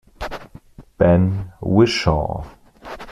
[0.97, 2.41] Ben Wishaw